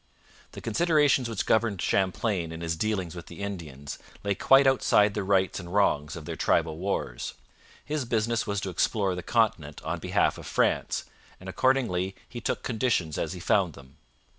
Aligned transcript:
The 0.53 0.61
considerations 0.61 1.29
which 1.29 1.45
governed 1.45 1.79
Champlain 1.79 2.51
in 2.51 2.61
his 2.61 2.75
dealings 2.75 3.13
with 3.15 3.27
the 3.27 3.41
Indians 3.41 3.99
lay 4.23 4.33
quite 4.33 4.65
outside 4.65 5.13
the 5.13 5.23
rights 5.23 5.59
and 5.59 5.71
wrongs 5.71 6.15
of 6.15 6.25
their 6.25 6.35
tribal 6.35 6.79
wars. 6.79 7.35
His 7.85 8.03
business 8.03 8.47
was 8.47 8.59
to 8.61 8.71
explore 8.71 9.13
the 9.13 9.21
continent 9.21 9.79
on 9.83 9.99
behalf 9.99 10.39
of 10.39 10.47
France, 10.47 11.03
and 11.39 11.47
accordingly 11.47 12.15
he 12.27 12.41
took 12.41 12.63
conditions 12.63 13.19
as 13.19 13.33
he 13.33 13.39
found 13.39 13.73
them. 13.73 13.97